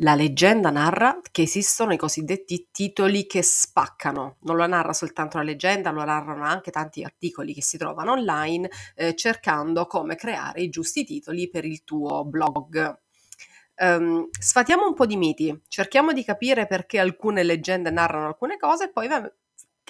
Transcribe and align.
La 0.00 0.14
leggenda 0.14 0.70
narra 0.70 1.20
che 1.32 1.42
esistono 1.42 1.92
i 1.92 1.96
cosiddetti 1.96 2.68
titoli 2.70 3.26
che 3.26 3.42
spaccano. 3.42 4.36
Non 4.42 4.54
lo 4.54 4.64
narra 4.64 4.92
soltanto 4.92 5.38
la 5.38 5.42
leggenda, 5.42 5.90
lo 5.90 6.04
narrano 6.04 6.44
anche 6.44 6.70
tanti 6.70 7.02
articoli 7.02 7.52
che 7.52 7.62
si 7.62 7.78
trovano 7.78 8.12
online 8.12 8.70
eh, 8.94 9.16
cercando 9.16 9.86
come 9.86 10.14
creare 10.14 10.60
i 10.60 10.68
giusti 10.68 11.04
titoli 11.04 11.48
per 11.48 11.64
il 11.64 11.82
tuo 11.82 12.24
blog. 12.24 12.96
Um, 13.80 14.28
sfatiamo 14.38 14.86
un 14.86 14.94
po' 14.94 15.06
di 15.06 15.16
miti, 15.16 15.62
cerchiamo 15.66 16.12
di 16.12 16.22
capire 16.22 16.68
perché 16.68 17.00
alcune 17.00 17.42
leggende 17.42 17.90
narrano 17.90 18.28
alcune 18.28 18.56
cose 18.56 18.84
e 18.84 18.90
poi 18.90 19.08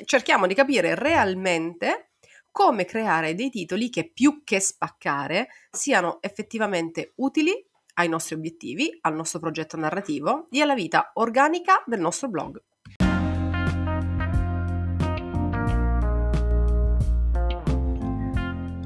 cerchiamo 0.04 0.46
di 0.46 0.54
capire 0.54 0.95
realmente 0.95 2.12
come 2.50 2.86
creare 2.86 3.34
dei 3.34 3.50
titoli 3.50 3.90
che 3.90 4.11
più 4.11 4.43
che 4.43 4.59
spaccare 4.59 5.48
siano 5.70 6.18
effettivamente 6.22 7.12
utili 7.16 7.62
ai 7.99 8.09
nostri 8.09 8.35
obiettivi, 8.35 8.96
al 9.03 9.15
nostro 9.15 9.39
progetto 9.39 9.77
narrativo 9.77 10.47
e 10.51 10.61
alla 10.61 10.75
vita 10.75 11.11
organica 11.15 11.83
del 11.84 12.01
nostro 12.01 12.29
blog. 12.29 12.62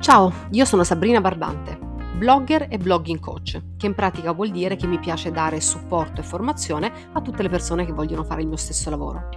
Ciao, 0.00 0.32
io 0.50 0.64
sono 0.64 0.82
Sabrina 0.82 1.20
Barbante, 1.20 1.78
blogger 2.16 2.66
e 2.68 2.76
blogging 2.76 3.20
coach, 3.20 3.62
che 3.76 3.86
in 3.86 3.94
pratica 3.94 4.32
vuol 4.32 4.50
dire 4.50 4.74
che 4.74 4.88
mi 4.88 4.98
piace 4.98 5.30
dare 5.30 5.60
supporto 5.60 6.20
e 6.20 6.24
formazione 6.24 7.10
a 7.12 7.20
tutte 7.20 7.42
le 7.42 7.48
persone 7.48 7.84
che 7.86 7.92
vogliono 7.92 8.24
fare 8.24 8.40
il 8.40 8.48
mio 8.48 8.56
stesso 8.56 8.90
lavoro. 8.90 9.28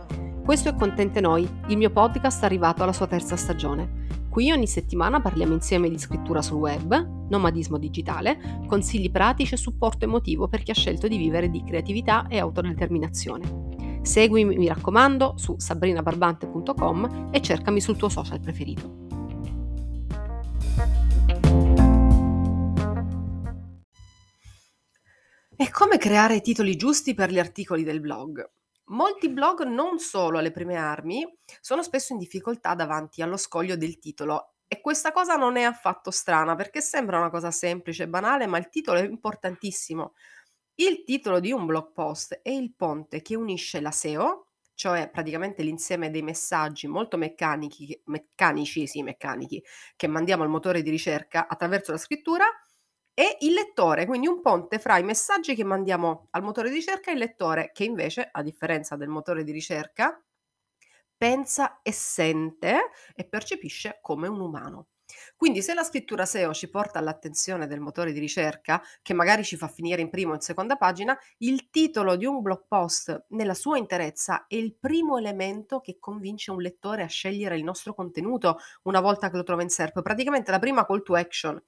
Questo 0.44 0.70
è 0.70 0.76
Contente 0.76 1.22
Noi, 1.22 1.48
il 1.68 1.78
mio 1.78 1.92
podcast 1.92 2.44
arrivato 2.44 2.82
alla 2.82 2.94
sua 2.94 3.08
terza 3.08 3.36
stagione 3.36 4.06
Qui 4.36 4.52
ogni 4.52 4.68
settimana 4.68 5.22
parliamo 5.22 5.54
insieme 5.54 5.88
di 5.88 5.98
scrittura 5.98 6.42
sul 6.42 6.58
web, 6.58 7.15
nomadismo 7.30 7.78
digitale, 7.78 8.64
consigli 8.68 9.12
pratici 9.12 9.54
e 9.54 9.58
supporto 9.58 10.06
emotivo 10.06 10.48
per 10.48 10.64
chi 10.64 10.72
ha 10.72 10.76
scelto 10.76 11.08
di 11.08 11.18
vivere 11.18 11.50
di 11.50 11.64
creatività 11.64 12.28
e 12.28 12.40
autodeterminazione. 12.40 14.00
Seguimi, 14.02 14.56
mi 14.56 14.68
raccomando, 14.68 15.34
su 15.36 15.56
sabrinabarbante.com 15.58 17.30
e 17.32 17.42
cercami 17.42 17.82
sul 17.82 17.98
tuo 17.98 18.10
social 18.10 18.40
preferito. 18.40 19.04
E 25.58 25.72
come 25.72 25.98
creare 25.98 26.36
i 26.36 26.42
titoli 26.42 26.76
giusti 26.76 27.14
per 27.14 27.32
gli 27.32 27.40
articoli 27.40 27.84
del 27.84 28.02
blog? 28.02 28.48
Molti 28.90 29.30
blog, 29.30 29.64
non 29.64 29.98
solo 29.98 30.38
alle 30.38 30.52
prime 30.52 30.76
armi, 30.76 31.26
sono 31.60 31.82
spesso 31.82 32.14
in 32.14 32.20
difficoltà 32.20 32.76
davanti 32.76 33.24
allo 33.24 33.38
scoglio 33.38 33.76
del 33.76 33.98
titolo 33.98 34.55
e 34.68 34.82
questa 34.82 35.12
cosa 35.12 35.36
non 35.36 35.58
è 35.58 35.64
affatto 35.64 36.12
strana 36.12 36.56
perché 36.56 36.82
sembra 36.82 37.18
una 37.20 37.30
cosa 37.30 37.52
semplice 37.52 38.04
e 38.04 38.08
banale, 38.08 38.48
ma 38.48 38.58
il 38.58 38.70
titolo 38.70 39.00
è 39.00 39.04
importantissimo. 39.04 40.14
Il 40.76 41.04
titolo 41.06 41.40
di 41.40 41.52
un 41.52 41.66
blog 41.66 41.92
post 41.94 42.40
è 42.44 42.50
il 42.50 42.74
ponte 42.76 43.22
che 43.22 43.36
unisce 43.36 43.82
la 43.82 43.92
SEO, 43.92 44.50
cioè 44.74 45.10
praticamente 45.10 45.64
l'insieme 45.64 46.12
dei 46.12 46.22
messaggi 46.22 46.88
molto 46.88 47.18
meccanici, 47.18 48.00
meccanici, 48.06 48.88
sì, 48.88 49.04
meccanici, 49.04 49.64
che 49.96 50.08
mandiamo 50.08 50.44
al 50.44 50.50
motore 50.50 50.82
di 50.82 50.90
ricerca 50.90 51.48
attraverso 51.48 51.92
la 51.92 51.98
scrittura, 51.98 52.46
e 53.14 53.38
il 53.42 53.54
lettore, 53.54 54.06
quindi 54.06 54.28
un 54.28 54.42
ponte 54.42 54.78
fra 54.80 54.98
i 54.98 55.04
messaggi 55.04 55.56
che 55.56 55.64
mandiamo 55.64 56.28
al 56.32 56.44
motore 56.44 56.70
di 56.70 56.76
ricerca 56.76 57.12
e 57.12 57.14
il 57.14 57.20
lettore, 57.20 57.72
che 57.74 57.86
invece, 57.86 58.28
a 58.32 58.42
differenza 58.44 58.96
del 58.98 59.08
motore 59.08 59.44
di 59.46 59.52
ricerca, 59.54 60.22
pensa 61.18 61.82
e 61.82 61.92
sente 61.92 62.90
e 63.16 63.26
percepisce 63.26 64.00
come 64.02 64.28
un 64.28 64.40
umano. 64.40 64.88
Quindi 65.36 65.62
se 65.62 65.74
la 65.74 65.84
scrittura 65.84 66.26
SEO 66.26 66.54
ci 66.54 66.70
porta 66.70 67.00
all'attenzione 67.00 67.68
del 67.68 67.80
motore 67.80 68.12
di 68.12 68.20
ricerca, 68.20 68.82
che 69.02 69.14
magari 69.14 69.44
ci 69.44 69.56
fa 69.56 69.68
finire 69.68 70.02
in 70.02 70.10
prima 70.10 70.32
o 70.32 70.36
in 70.36 70.42
seconda 70.42 70.76
pagina, 70.76 71.18
il 71.40 71.70
titolo 71.70 72.16
di 72.16 72.26
un 72.26 72.42
blog 72.42 72.66
post 72.68 73.26
nella 73.30 73.54
sua 73.54 73.78
interezza 73.78 74.46
è 74.48 74.56
il 74.56 74.76
primo 74.76 75.18
elemento 75.18 75.80
che 75.80 75.98
convince 76.00 76.52
un 76.52 76.62
lettore 76.62 77.04
a 77.04 77.08
scegliere 77.08 77.58
il 77.58 77.64
nostro 77.64 77.94
contenuto 77.94 78.58
una 78.84 79.00
volta 79.00 79.30
che 79.30 79.38
lo 79.38 79.44
trova 79.44 79.62
in 79.62 79.70
SERP, 79.70 80.02
praticamente 80.02 80.52
la 80.52 80.60
prima 80.60 80.86
call 80.86 81.04
to 81.04 81.16
action. 81.16 81.62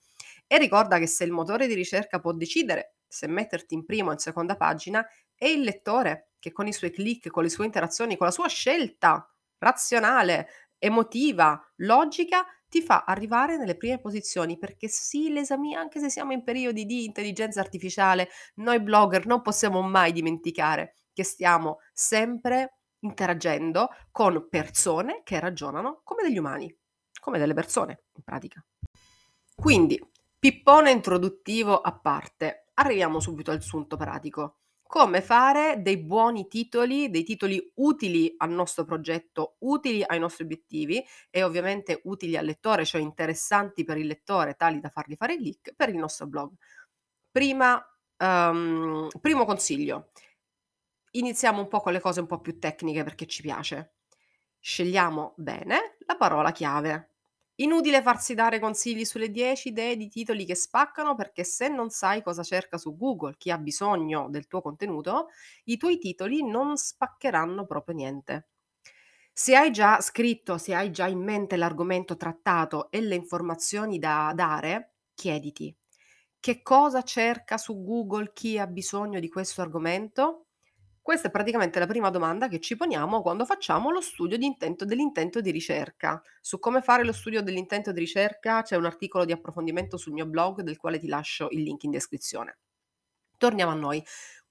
E 0.47 0.58
ricorda 0.58 0.97
che 0.97 1.08
se 1.08 1.24
il 1.24 1.31
motore 1.31 1.68
di 1.68 1.74
ricerca 1.74 2.19
può 2.19 2.31
decidere 2.31 2.96
se 3.08 3.28
metterti 3.28 3.74
in 3.74 3.85
prima 3.85 4.09
o 4.09 4.14
in 4.14 4.19
seconda 4.19 4.56
pagina, 4.56 5.06
è 5.35 5.46
il 5.46 5.62
lettore 5.62 6.31
che 6.40 6.52
con 6.52 6.68
i 6.68 6.74
suoi 6.74 6.91
click, 6.91 7.29
con 7.29 7.44
le 7.44 7.50
sue 7.50 7.66
interazioni, 7.66 8.18
con 8.18 8.25
la 8.28 8.31
sua 8.31 8.47
scelta 8.47 9.29
razionale, 9.59 10.47
emotiva, 10.78 11.59
logica, 11.78 12.45
ti 12.69 12.81
fa 12.81 13.03
arrivare 13.06 13.57
nelle 13.57 13.78
prime 13.78 14.00
posizioni 14.00 14.57
perché 14.57 14.88
sì, 14.88 15.29
l'esami, 15.31 15.75
anche 15.75 16.00
se 16.00 16.09
siamo 16.09 16.34
in 16.34 16.44
periodi 16.44 16.85
di 16.85 17.06
intelligenza 17.06 17.62
artificiale, 17.62 18.29
noi 18.56 18.81
blogger 18.81 19.25
non 19.25 19.41
possiamo 19.41 19.81
mai 19.81 20.12
dimenticare 20.12 20.96
che 21.13 21.23
stiamo 21.23 21.79
sempre 21.94 22.79
interagendo 23.00 23.90
con 24.12 24.47
persone 24.50 25.22
che 25.23 25.40
ragionano 25.40 26.01
come 26.03 26.23
degli 26.23 26.38
umani, 26.38 26.75
come 27.19 27.40
delle 27.40 27.53
persone 27.53 28.03
in 28.13 28.23
pratica. 28.23 28.63
Quindi 29.56 30.00
Pippone 30.40 30.91
introduttivo 30.91 31.81
a 31.81 31.97
parte, 31.97 32.67
arriviamo 32.75 33.19
subito 33.19 33.50
al 33.50 33.63
sunto 33.63 33.97
pratico. 33.97 34.59
Come 34.88 35.22
fare 35.22 35.81
dei 35.81 35.98
buoni 35.98 36.48
titoli, 36.48 37.09
dei 37.09 37.24
titoli 37.24 37.74
utili 37.75 38.34
al 38.38 38.52
nostro 38.52 38.86
progetto, 38.86 39.58
utili 39.59 40.02
ai 40.06 40.18
nostri 40.18 40.46
obiettivi 40.46 41.03
e 41.30 41.44
ovviamente 41.44 42.00
utili 42.06 42.38
al 42.38 42.46
lettore, 42.46 42.86
cioè 42.86 43.02
interessanti 43.02 43.84
per 43.84 43.97
il 43.97 44.08
lettore, 44.08 44.56
tali 44.56 44.80
da 44.80 44.90
fargli 44.90 45.16
fare 45.16 45.36
click 45.36 45.74
per 45.76 45.90
il 45.90 45.97
nostro 45.97 46.28
blog. 46.28 46.53
Prima, 47.30 47.84
um, 48.18 49.09
primo 49.20 49.44
consiglio, 49.46 50.12
iniziamo 51.12 51.59
un 51.59 51.68
po' 51.68 51.81
con 51.81 51.92
le 51.92 52.00
cose 52.00 52.22
un 52.22 52.28
po' 52.28 52.40
più 52.40 52.58
tecniche 52.58 53.03
perché 53.03 53.26
ci 53.28 53.42
piace. 53.42 53.96
Scegliamo 54.59 55.34
bene 55.38 55.97
la 56.06 56.16
parola 56.16 56.52
chiave. 56.52 57.16
Inutile 57.59 58.01
farsi 58.03 58.34
dare 58.35 58.59
consigli 58.59 59.03
sulle 59.06 59.29
10 59.31 59.69
idee 59.69 59.95
di 59.95 60.09
titoli 60.09 60.45
che 60.45 60.56
spaccano 60.56 61.16
perché 61.16 61.44
se 61.44 61.68
non 61.69 61.90
sai 61.90 62.22
cosa 62.22 62.44
cerca 62.44 62.78
su 62.78 62.95
Google 62.95 63.35
chi 63.38 63.50
ha 63.51 63.57
bisogno 63.57 64.28
del 64.29 64.47
tuo 64.47 64.62
contenuto, 64.62 65.28
i 65.66 65.78
tuoi 65.78 65.97
titoli 65.97 66.44
non 66.47 66.78
spaccheranno 66.78 67.66
proprio 67.66 67.96
niente. 67.96 68.47
Se 69.34 69.56
hai 69.56 69.72
già 69.72 70.01
scritto, 70.01 70.57
se 70.57 70.73
hai 70.75 70.91
già 70.91 71.07
in 71.07 71.23
mente 71.23 71.57
l'argomento 71.57 72.16
trattato 72.17 72.90
e 72.91 73.01
le 73.01 73.16
informazioni 73.16 74.00
da 74.00 74.31
dare, 74.35 74.96
chiediti 75.13 75.75
che 76.40 76.62
cosa 76.62 77.01
cerca 77.03 77.57
su 77.57 77.84
Google 77.84 78.31
chi 78.34 78.59
ha 78.59 78.67
bisogno 78.67 79.19
di 79.19 79.29
questo 79.29 79.62
argomento 79.62 80.47
questa 81.07 81.29
è 81.29 81.31
praticamente 81.31 81.79
la 81.79 81.85
prima 81.85 82.09
domanda 82.09 82.50
che 82.50 82.59
ci 82.59 82.75
poniamo 82.75 83.22
quando 83.22 83.45
facciamo 83.45 83.91
lo 83.91 84.01
studio 84.01 84.38
di 84.38 84.45
intento 84.45 84.84
dell'intento 84.84 85.40
di 85.40 85.51
ricerca. 85.51 86.22
Su 86.41 86.59
come 86.59 86.81
fare 86.81 87.06
lo 87.06 87.13
studio 87.13 87.41
dell'intento 87.41 87.94
di 87.94 88.01
ricerca 88.01 88.62
c'è 88.62 88.75
un 88.75 88.84
articolo 88.84 89.23
di 89.23 89.31
approfondimento 89.31 89.96
sul 89.96 90.12
mio 90.12 90.25
blog 90.25 90.63
del 90.63 90.75
quale 90.75 91.00
ti 91.00 91.07
lascio 91.07 91.47
il 91.51 91.62
link 91.62 91.84
in 91.84 91.91
descrizione. 91.91 92.57
Torniamo 93.38 93.72
a 93.72 93.75
noi. 93.75 94.03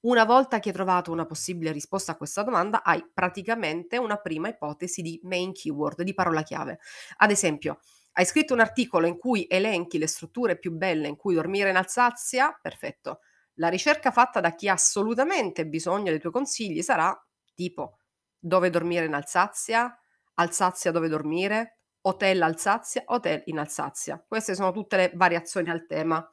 Una 0.06 0.24
volta 0.24 0.58
che 0.58 0.70
hai 0.70 0.74
trovato 0.74 1.12
una 1.12 1.26
possibile 1.26 1.72
risposta 1.72 2.12
a 2.12 2.16
questa 2.16 2.42
domanda, 2.42 2.82
hai 2.82 3.04
praticamente 3.12 3.98
una 3.98 4.16
prima 4.16 4.48
ipotesi 4.48 5.02
di 5.02 5.20
main 5.24 5.52
keyword, 5.52 6.04
di 6.04 6.14
parola 6.14 6.42
chiave. 6.42 6.78
Ad 7.18 7.30
esempio, 7.30 7.80
hai 8.12 8.24
scritto 8.24 8.54
un 8.54 8.60
articolo 8.60 9.06
in 9.06 9.18
cui 9.18 9.44
elenchi 9.46 9.98
le 9.98 10.06
strutture 10.06 10.58
più 10.58 10.72
belle 10.72 11.06
in 11.06 11.16
cui 11.16 11.34
dormire 11.34 11.68
in 11.68 11.76
Alsazia? 11.76 12.58
Perfetto 12.62 13.20
la 13.56 13.68
ricerca 13.68 14.10
fatta 14.10 14.40
da 14.40 14.54
chi 14.54 14.68
ha 14.68 14.74
assolutamente 14.74 15.66
bisogno 15.66 16.10
dei 16.10 16.20
tuoi 16.20 16.32
consigli 16.32 16.82
sarà 16.82 17.14
tipo 17.54 17.98
dove 18.38 18.70
dormire 18.70 19.06
in 19.06 19.14
Alsazia, 19.14 19.98
Alsazia 20.34 20.90
dove 20.90 21.08
dormire, 21.08 21.78
hotel 22.02 22.42
Alsazia, 22.42 23.02
hotel 23.06 23.42
in 23.46 23.58
Alsazia. 23.58 24.22
Queste 24.26 24.54
sono 24.54 24.72
tutte 24.72 24.96
le 24.96 25.12
variazioni 25.14 25.70
al 25.70 25.86
tema. 25.86 26.28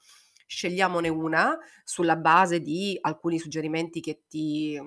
Scegliamone 0.45 1.07
una 1.07 1.57
sulla 1.83 2.16
base 2.16 2.59
di 2.59 2.97
alcuni 3.01 3.39
suggerimenti 3.39 4.01
che 4.01 4.24
ti, 4.27 4.80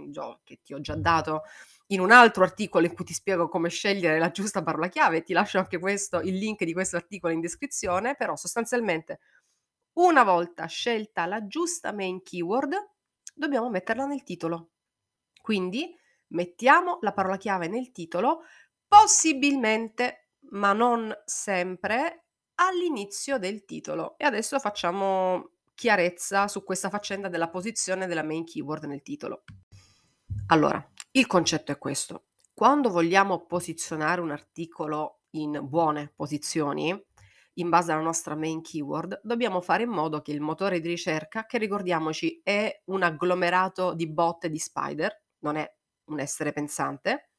che 0.45 0.61
ti 0.63 0.75
ho 0.75 0.81
già 0.81 0.95
dato 0.95 1.43
in 1.89 2.01
un 2.01 2.11
altro 2.11 2.45
articolo 2.45 2.85
in 2.87 2.95
cui 2.95 3.05
ti 3.05 3.15
spiego 3.15 3.49
come 3.49 3.69
scegliere 3.69 4.19
la 4.19 4.31
giusta 4.31 4.63
parola 4.63 4.89
chiave. 4.89 5.23
Ti 5.23 5.33
lascio 5.33 5.59
anche 5.59 5.79
questo, 5.79 6.21
il 6.21 6.37
link 6.37 6.65
di 6.65 6.73
questo 6.73 6.97
articolo 6.97 7.33
in 7.33 7.41
descrizione, 7.41 8.15
però 8.15 8.37
sostanzialmente 8.37 9.21
una 9.97 10.25
volta 10.25 10.67
scelta 10.67 11.27
la 11.27 11.47
giusta 11.47 11.93
main 11.93 12.23
keyword, 12.23 12.75
dobbiamo 13.35 13.71
metterla 13.71 14.07
nel 14.07 14.23
titolo. 14.23 14.71
Quindi 15.41 15.95
mettiamo 16.29 16.99
la 17.03 17.13
parola 17.13 17.37
chiave 17.37 17.69
nel 17.69 17.93
titolo, 17.93 18.43
possibilmente, 18.87 20.31
ma 20.51 20.73
non 20.73 21.15
sempre, 21.25 22.27
all'inizio 22.57 23.39
del 23.39 23.65
titolo. 23.65 24.17
E 24.19 24.25
adesso 24.25 24.59
facciamo 24.59 25.51
chiarezza 25.75 26.49
su 26.49 26.65
questa 26.65 26.89
faccenda 26.89 27.29
della 27.29 27.49
posizione 27.49 28.07
della 28.07 28.25
main 28.25 28.45
keyword 28.45 28.85
nel 28.85 29.03
titolo. 29.03 29.45
Allora, 30.49 30.85
il 31.13 31.27
concetto 31.27 31.73
è 31.73 31.79
questo. 31.79 32.27
Quando 32.53 32.91
vogliamo 32.91 33.45
posizionare 33.45 34.21
un 34.21 34.31
articolo 34.31 35.21
in 35.31 35.61
buone 35.63 36.13
posizioni, 36.15 36.99
in 37.59 37.69
base 37.69 37.93
alla 37.93 38.03
nostra 38.03 38.35
main 38.35 38.61
keyword, 38.63 39.21
dobbiamo 39.23 39.61
fare 39.61 39.85
in 39.85 39.91
modo 39.91 40.23
che 40.23 40.33
il 40.33 40.41
motore 40.41 40.81
di 40.81 40.89
ricerca, 40.89 41.47
che 41.47 41.59
ricordiamoci 41.59 42.41
è 42.43 42.83
un 42.87 43.03
agglomerato 43.03 43.95
di 43.95 44.09
bot 44.09 44.45
e 44.45 44.51
di 44.51 44.59
spider, 44.59 45.25
non 45.41 45.57
è 45.57 45.71
un 46.11 46.21
essere 46.21 46.53
pensante, 46.53 47.31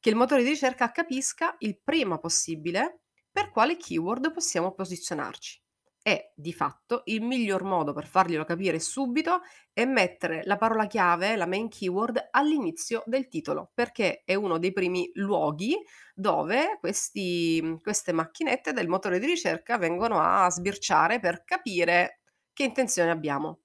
che 0.00 0.10
il 0.10 0.16
motore 0.16 0.42
di 0.42 0.50
ricerca 0.50 0.90
capisca 0.90 1.54
il 1.58 1.80
prima 1.82 2.18
possibile 2.18 3.02
per 3.30 3.50
quale 3.50 3.76
keyword 3.76 4.32
possiamo 4.32 4.72
posizionarci. 4.72 5.63
E 6.06 6.32
di 6.36 6.52
fatto 6.52 7.00
il 7.06 7.22
miglior 7.22 7.62
modo 7.62 7.94
per 7.94 8.06
farglielo 8.06 8.44
capire 8.44 8.78
subito 8.78 9.40
è 9.72 9.86
mettere 9.86 10.42
la 10.44 10.58
parola 10.58 10.86
chiave, 10.86 11.34
la 11.34 11.46
main 11.46 11.70
keyword, 11.70 12.28
all'inizio 12.30 13.02
del 13.06 13.26
titolo, 13.26 13.70
perché 13.72 14.20
è 14.22 14.34
uno 14.34 14.58
dei 14.58 14.70
primi 14.72 15.10
luoghi 15.14 15.74
dove 16.14 16.76
questi, 16.78 17.78
queste 17.80 18.12
macchinette 18.12 18.74
del 18.74 18.86
motore 18.86 19.18
di 19.18 19.24
ricerca 19.24 19.78
vengono 19.78 20.20
a 20.20 20.50
sbirciare 20.50 21.20
per 21.20 21.42
capire 21.42 22.20
che 22.52 22.64
intenzione 22.64 23.10
abbiamo. 23.10 23.60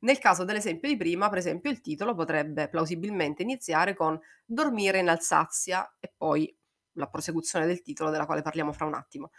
Nel 0.00 0.18
caso 0.18 0.44
dell'esempio 0.44 0.88
di 0.88 0.96
prima, 0.96 1.28
per 1.28 1.38
esempio, 1.38 1.70
il 1.70 1.82
titolo 1.82 2.14
potrebbe 2.14 2.68
plausibilmente 2.70 3.42
iniziare 3.42 3.94
con 3.94 4.18
dormire 4.46 4.98
in 4.98 5.10
Alsazia 5.10 5.94
e 6.00 6.10
poi 6.16 6.56
la 6.92 7.06
prosecuzione 7.08 7.66
del 7.66 7.82
titolo 7.82 8.08
della 8.10 8.24
quale 8.24 8.40
parliamo 8.40 8.72
fra 8.72 8.86
un 8.86 8.94
attimo. 8.94 9.30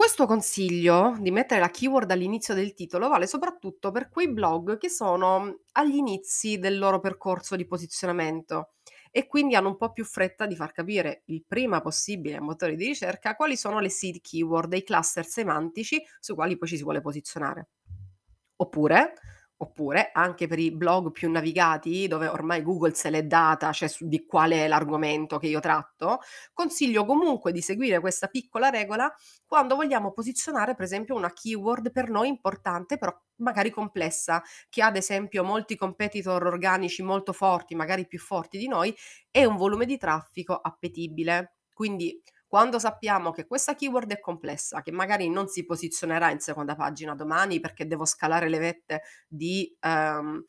Questo 0.00 0.24
consiglio 0.24 1.14
di 1.20 1.30
mettere 1.30 1.60
la 1.60 1.68
keyword 1.68 2.10
all'inizio 2.10 2.54
del 2.54 2.72
titolo 2.72 3.08
vale 3.08 3.26
soprattutto 3.26 3.90
per 3.90 4.08
quei 4.08 4.32
blog 4.32 4.78
che 4.78 4.88
sono 4.88 5.58
agli 5.72 5.96
inizi 5.96 6.58
del 6.58 6.78
loro 6.78 7.00
percorso 7.00 7.54
di 7.54 7.66
posizionamento 7.66 8.76
e 9.10 9.26
quindi 9.26 9.56
hanno 9.56 9.68
un 9.68 9.76
po' 9.76 9.92
più 9.92 10.06
fretta 10.06 10.46
di 10.46 10.56
far 10.56 10.72
capire 10.72 11.24
il 11.26 11.44
prima 11.46 11.82
possibile 11.82 12.36
ai 12.36 12.40
motori 12.40 12.76
di 12.76 12.86
ricerca 12.86 13.36
quali 13.36 13.58
sono 13.58 13.78
le 13.78 13.90
seed 13.90 14.22
keyword, 14.22 14.72
i 14.72 14.84
cluster 14.84 15.26
semantici 15.26 16.02
sui 16.18 16.34
quali 16.34 16.56
poi 16.56 16.68
ci 16.68 16.78
si 16.78 16.82
vuole 16.82 17.02
posizionare. 17.02 17.68
Oppure 18.56 19.12
Oppure 19.62 20.10
anche 20.14 20.46
per 20.46 20.58
i 20.58 20.70
blog 20.70 21.10
più 21.12 21.30
navigati, 21.30 22.08
dove 22.08 22.26
ormai 22.28 22.62
Google 22.62 22.94
se 22.94 23.10
l'è 23.10 23.24
data, 23.24 23.72
cioè 23.72 23.88
su 23.88 24.08
di 24.08 24.24
qual 24.24 24.52
è 24.52 24.66
l'argomento 24.66 25.36
che 25.38 25.48
io 25.48 25.60
tratto, 25.60 26.20
consiglio 26.54 27.04
comunque 27.04 27.52
di 27.52 27.60
seguire 27.60 28.00
questa 28.00 28.28
piccola 28.28 28.70
regola 28.70 29.12
quando 29.46 29.74
vogliamo 29.76 30.12
posizionare 30.12 30.74
per 30.74 30.84
esempio 30.84 31.14
una 31.14 31.30
keyword 31.32 31.92
per 31.92 32.08
noi 32.08 32.28
importante, 32.28 32.96
però 32.96 33.14
magari 33.36 33.70
complessa, 33.70 34.42
che 34.70 34.82
ha 34.82 34.86
ad 34.86 34.96
esempio 34.96 35.44
molti 35.44 35.76
competitor 35.76 36.46
organici 36.46 37.02
molto 37.02 37.32
forti, 37.34 37.74
magari 37.74 38.06
più 38.06 38.18
forti 38.18 38.56
di 38.56 38.66
noi, 38.66 38.94
e 39.30 39.44
un 39.44 39.56
volume 39.56 39.84
di 39.86 39.98
traffico 39.98 40.54
appetibile. 40.54 41.56
Quindi 41.72 42.18
quando 42.50 42.80
sappiamo 42.80 43.30
che 43.30 43.46
questa 43.46 43.76
keyword 43.76 44.10
è 44.10 44.18
complessa, 44.18 44.82
che 44.82 44.90
magari 44.90 45.30
non 45.30 45.46
si 45.46 45.64
posizionerà 45.64 46.32
in 46.32 46.40
seconda 46.40 46.74
pagina 46.74 47.14
domani 47.14 47.60
perché 47.60 47.86
devo 47.86 48.04
scalare 48.04 48.48
le 48.48 48.58
vette 48.58 49.02
di 49.28 49.72
ehm, 49.78 50.44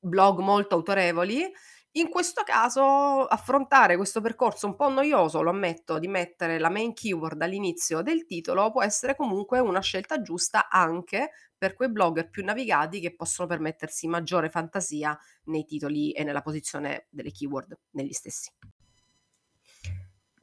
blog 0.00 0.40
molto 0.40 0.74
autorevoli, 0.74 1.48
in 1.92 2.08
questo 2.08 2.42
caso 2.42 3.24
affrontare 3.24 3.94
questo 3.94 4.20
percorso 4.20 4.66
un 4.66 4.74
po' 4.74 4.88
noioso, 4.88 5.40
lo 5.40 5.50
ammetto, 5.50 6.00
di 6.00 6.08
mettere 6.08 6.58
la 6.58 6.70
main 6.70 6.92
keyword 6.92 7.40
all'inizio 7.40 8.02
del 8.02 8.26
titolo 8.26 8.72
può 8.72 8.82
essere 8.82 9.14
comunque 9.14 9.60
una 9.60 9.80
scelta 9.80 10.20
giusta 10.20 10.68
anche 10.68 11.30
per 11.56 11.74
quei 11.74 11.88
blogger 11.88 12.30
più 12.30 12.44
navigati 12.44 12.98
che 12.98 13.14
possono 13.14 13.46
permettersi 13.46 14.08
maggiore 14.08 14.50
fantasia 14.50 15.16
nei 15.44 15.64
titoli 15.64 16.10
e 16.10 16.24
nella 16.24 16.42
posizione 16.42 17.06
delle 17.10 17.30
keyword 17.30 17.78
negli 17.92 18.12
stessi. 18.12 18.50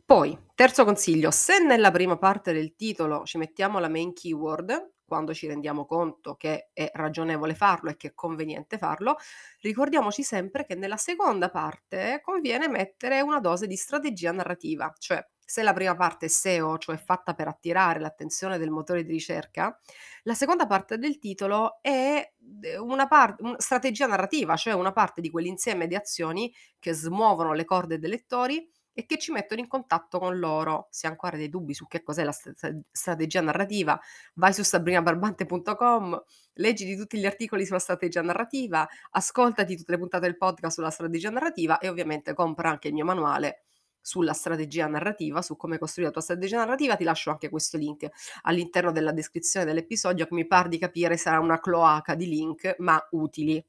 Poi, 0.08 0.38
terzo 0.54 0.86
consiglio, 0.86 1.32
se 1.32 1.58
nella 1.58 1.90
prima 1.90 2.16
parte 2.18 2.54
del 2.54 2.76
titolo 2.76 3.24
ci 3.24 3.40
mettiamo 3.40 3.80
la 3.80 3.90
main 3.90 4.14
keyword, 4.14 4.92
quando 5.04 5.34
ci 5.34 5.48
rendiamo 5.48 5.86
conto 5.86 6.36
che 6.36 6.70
è 6.74 6.92
ragionevole 6.94 7.56
farlo 7.56 7.90
e 7.90 7.98
che 7.98 8.10
è 8.10 8.14
conveniente 8.14 8.78
farlo, 8.78 9.18
ricordiamoci 9.62 10.22
sempre 10.22 10.64
che 10.64 10.76
nella 10.76 10.98
seconda 10.98 11.50
parte 11.50 12.22
conviene 12.24 12.68
mettere 12.68 13.22
una 13.22 13.40
dose 13.40 13.66
di 13.66 13.76
strategia 13.76 14.32
narrativa, 14.32 14.94
cioè 14.98 15.28
se 15.44 15.64
la 15.64 15.74
prima 15.74 15.96
parte 15.96 16.28
è 16.28 16.30
SEO, 16.30 16.78
cioè 16.78 16.98
fatta 16.98 17.34
per 17.34 17.48
attirare 17.48 18.00
l'attenzione 18.00 18.60
del 18.60 18.70
motore 18.70 19.04
di 19.04 19.12
ricerca, 19.12 19.80
la 20.24 20.34
seconda 20.36 20.68
parte 20.68 21.00
del 21.00 21.18
titolo 21.18 21.80
è 21.82 22.32
una, 22.80 23.08
par- 23.08 23.36
una 23.40 23.60
strategia 23.60 24.06
narrativa, 24.06 24.56
cioè 24.56 24.74
una 24.74 24.92
parte 24.92 25.22
di 25.22 25.32
quell'insieme 25.32 25.88
di 25.88 25.96
azioni 25.96 26.54
che 26.78 26.94
smuovono 26.94 27.54
le 27.54 27.66
corde 27.66 27.98
dei 27.98 28.10
lettori 28.10 28.72
e 28.98 29.06
che 29.06 29.20
ci 29.20 29.34
mettono 29.34 29.60
in 29.60 29.68
contatto 29.68 30.20
con 30.20 30.40
loro. 30.40 30.88
Se 30.90 31.06
hai 31.06 31.12
ancora 31.12 31.36
dei 31.36 31.50
dubbi 31.50 31.74
su 31.74 31.86
che 31.86 32.02
cos'è 32.02 32.24
la 32.24 32.32
st- 32.32 32.80
strategia 32.90 33.42
narrativa, 33.42 34.00
vai 34.36 34.54
su 34.54 34.64
sabrinabarbante.com, 34.64 36.24
leggiti 36.54 36.96
tutti 36.96 37.20
gli 37.20 37.26
articoli 37.26 37.66
sulla 37.66 37.80
strategia 37.80 38.22
narrativa, 38.22 38.88
ascoltati 39.12 39.76
tutte 39.76 39.92
le 39.92 39.98
puntate 39.98 40.26
del 40.26 40.38
podcast 40.38 40.76
sulla 40.76 40.90
strategia 40.90 41.30
narrativa 41.30 41.78
e 41.80 41.90
ovviamente 41.90 42.34
compra 42.34 42.70
anche 42.70 42.88
il 42.88 42.94
mio 42.94 43.04
manuale 43.04 43.66
sulla 44.00 44.34
strategia 44.34 44.88
narrativa, 44.88 45.42
su 45.42 45.58
come 45.58 45.78
costruire 45.78 46.10
la 46.10 46.14
tua 46.14 46.24
strategia 46.24 46.58
narrativa, 46.58 46.96
ti 46.96 47.04
lascio 47.04 47.32
anche 47.32 47.50
questo 47.50 47.78
link 47.78 48.08
all'interno 48.44 48.92
della 48.92 49.12
descrizione 49.12 49.66
dell'episodio 49.66 50.26
che 50.26 50.34
mi 50.36 50.48
pare 50.48 50.70
di 50.70 50.78
capire 50.78 51.18
sarà 51.18 51.40
una 51.40 51.60
cloaca 51.60 52.16
di 52.16 52.28
link, 52.28 52.76
ma 52.78 53.04
utili. 53.12 53.64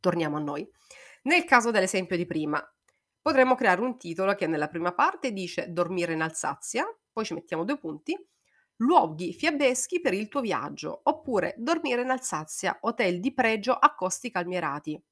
Torniamo 0.00 0.36
a 0.36 0.40
noi. 0.40 0.66
Nel 1.22 1.44
caso 1.44 1.72
dell'esempio 1.72 2.16
di 2.16 2.24
prima, 2.24 2.64
Potremmo 3.20 3.54
creare 3.54 3.80
un 3.80 3.98
titolo 3.98 4.34
che 4.34 4.46
nella 4.46 4.68
prima 4.68 4.92
parte 4.92 5.32
dice 5.32 5.72
dormire 5.72 6.12
in 6.12 6.22
Alsazia, 6.22 6.86
poi 7.12 7.24
ci 7.24 7.34
mettiamo 7.34 7.64
due 7.64 7.78
punti, 7.78 8.16
luoghi 8.76 9.32
fiabeschi 9.32 10.00
per 10.00 10.14
il 10.14 10.28
tuo 10.28 10.40
viaggio, 10.40 11.00
oppure 11.04 11.54
dormire 11.58 12.02
in 12.02 12.10
Alsazia, 12.10 12.78
hotel 12.82 13.20
di 13.20 13.34
pregio 13.34 13.74
a 13.74 13.94
costi 13.94 14.30
calmierati. 14.30 15.02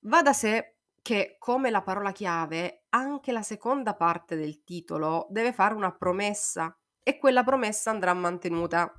Va 0.00 0.22
da 0.22 0.32
sé 0.32 0.76
che 1.02 1.36
come 1.38 1.70
la 1.70 1.82
parola 1.82 2.12
chiave, 2.12 2.84
anche 2.90 3.32
la 3.32 3.42
seconda 3.42 3.94
parte 3.94 4.36
del 4.36 4.62
titolo 4.64 5.26
deve 5.30 5.52
fare 5.52 5.74
una 5.74 5.92
promessa 5.92 6.76
e 7.02 7.18
quella 7.18 7.42
promessa 7.44 7.90
andrà 7.90 8.14
mantenuta. 8.14 8.92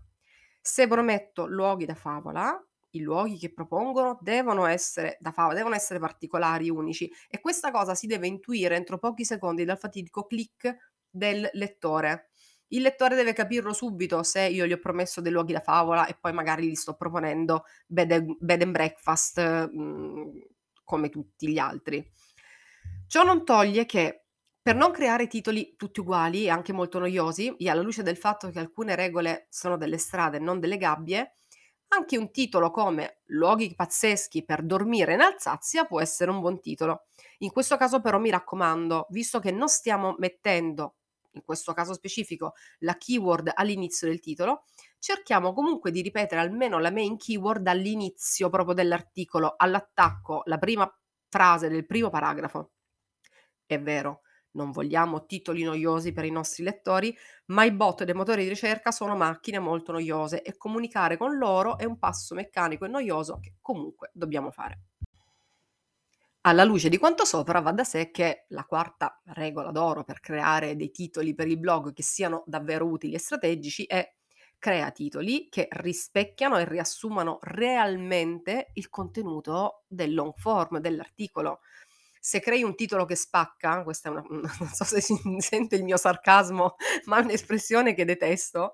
Se 0.62 0.88
prometto 0.88 1.46
luoghi 1.46 1.86
da 1.86 1.96
favola, 1.96 2.62
i 2.94 3.02
luoghi 3.02 3.38
che 3.38 3.52
propongono 3.52 4.18
devono 4.22 4.66
essere 4.66 5.18
da 5.20 5.32
favola, 5.32 5.56
devono 5.56 5.76
essere 5.76 6.00
particolari, 6.00 6.70
unici 6.70 7.12
e 7.30 7.40
questa 7.40 7.72
cosa 7.72 7.96
si 7.96 8.08
deve 8.08 8.28
intuire 8.28 8.76
entro 8.76 8.98
pochi 8.98 9.26
secondi 9.26 9.66
dal 9.66 9.78
fatidico 9.78 10.26
click 10.26 10.76
del 11.10 11.50
lettore. 11.54 12.30
Il 12.68 12.82
lettore 12.82 13.16
deve 13.16 13.34
capirlo 13.34 13.72
subito 13.74 14.24
se 14.24 14.42
io 14.42 14.66
gli 14.66 14.74
ho 14.74 14.80
promesso 14.80 15.22
dei 15.22 15.32
luoghi 15.32 15.54
da 15.54 15.60
favola 15.60 16.08
e 16.08 16.18
poi 16.20 16.34
magari 16.34 16.68
gli 16.68 16.76
sto 16.76 16.96
proponendo 16.96 17.66
bed 17.86 18.12
and, 18.12 18.36
bed 18.40 18.62
and 18.64 18.72
breakfast 18.72 19.40
mh, 19.40 19.80
mm, 19.80 20.30
come 20.84 21.10
tutti 21.10 21.48
gli 21.50 21.60
altri. 21.60 22.12
Ciò 23.08 23.24
non 23.24 23.46
toglie 23.46 23.86
che 23.86 24.24
per 24.64 24.76
non 24.76 24.92
creare 24.92 25.28
titoli 25.28 25.76
tutti 25.76 26.00
uguali 26.00 26.46
e 26.46 26.50
anche 26.50 26.72
molto 26.74 26.98
noiosi, 26.98 27.54
e 27.58 27.70
alla 27.70 27.82
luce 27.82 28.02
del 28.02 28.18
fatto 28.18 28.50
che 28.50 28.60
alcune 28.60 28.96
regole 28.96 29.48
sono 29.50 29.78
delle 29.78 29.98
strade 29.98 30.38
e 30.38 30.40
non 30.40 30.60
delle 30.60 30.78
gabbie, 30.78 31.34
anche 31.94 32.18
un 32.18 32.32
titolo 32.32 32.72
come 32.72 33.20
Luoghi 33.26 33.74
pazzeschi 33.76 34.44
per 34.44 34.64
dormire 34.64 35.14
in 35.14 35.22
Alsazia 35.22 35.86
può 35.86 36.02
essere 36.02 36.32
un 36.32 36.40
buon 36.40 36.60
titolo. 36.60 37.06
In 37.40 37.52
questo 37.52 37.78
caso 37.78 38.02
però 38.02 38.20
mi 38.20 38.30
raccomando, 38.30 39.08
visto 39.10 39.40
che 39.40 39.52
non 39.52 39.70
stiamo 39.70 40.16
mettendo, 40.18 40.96
in 41.32 41.44
questo 41.44 41.74
caso 41.74 41.94
specifico, 41.94 42.54
la 42.80 42.98
keyword 42.98 43.52
all'inizio 43.54 44.08
del 44.08 44.20
titolo, 44.20 44.66
cerchiamo 45.00 45.54
comunque 45.54 45.92
di 45.92 46.02
ripetere 46.02 46.42
almeno 46.42 46.80
la 46.80 46.92
main 46.92 47.18
keyword 47.18 47.68
all'inizio 47.68 48.50
proprio 48.50 48.76
dell'articolo, 48.76 49.54
all'attacco, 49.58 50.44
la 50.46 50.58
prima 50.58 50.92
frase 51.30 51.70
del 51.70 51.86
primo 51.86 52.10
paragrafo. 52.10 52.72
È 53.66 53.80
vero, 53.80 54.22
non 54.54 54.72
vogliamo 54.72 55.26
titoli 55.26 55.64
noiosi 55.64 56.12
per 56.12 56.26
i 56.26 56.32
nostri 56.32 56.64
lettori, 56.64 57.16
ma 57.48 57.64
i 57.64 57.72
bot 57.72 58.04
dei 58.04 58.14
motori 58.14 58.44
di 58.44 58.50
ricerca 58.50 58.92
sono 58.92 59.16
macchine 59.16 59.60
molto 59.60 59.92
noiose 59.92 60.42
e 60.42 60.58
comunicare 60.58 61.18
con 61.18 61.38
loro 61.38 61.78
è 61.78 61.86
un 61.86 62.00
passo 62.00 62.36
meccanico 62.36 62.86
e 62.86 62.90
noioso 62.90 63.40
che 63.40 63.54
comunque 63.62 64.10
dobbiamo 64.14 64.52
fare. 64.52 64.82
Alla 66.46 66.66
luce 66.66 66.90
di 66.90 66.98
quanto 66.98 67.24
sopra 67.24 67.62
va 67.62 67.72
da 67.72 67.86
sé 67.86 68.12
che 68.12 68.46
la 68.50 68.66
quarta 68.66 69.22
regola 69.28 69.72
d'oro 69.72 70.04
per 70.04 70.20
creare 70.20 70.76
dei 70.76 70.92
titoli 70.92 71.34
per 71.34 71.48
il 71.48 71.58
blog 71.58 71.94
che 71.94 72.04
siano 72.04 72.44
davvero 72.46 72.86
utili 72.86 73.14
e 73.14 73.20
strategici 73.20 73.86
è 73.86 74.14
crea 74.60 74.92
titoli 74.92 75.48
che 75.50 75.68
rispecchiano 75.70 76.58
e 76.58 76.66
riassumano 76.66 77.38
realmente 77.42 78.72
il 78.74 78.90
contenuto 78.90 79.84
del 79.88 80.14
long 80.14 80.34
form 80.36 80.80
dell'articolo 80.80 81.60
se 82.26 82.40
crei 82.40 82.64
un 82.64 82.74
titolo 82.74 83.04
che 83.04 83.16
spacca, 83.16 83.84
questa 83.84 84.08
è 84.08 84.12
una, 84.14 84.24
non 84.32 84.70
so 84.72 84.86
se 84.86 85.02
si 85.02 85.14
sente 85.40 85.76
il 85.76 85.84
mio 85.84 85.98
sarcasmo, 85.98 86.76
ma 87.04 87.18
è 87.18 87.22
un'espressione 87.22 87.94
che 87.94 88.06
detesto, 88.06 88.72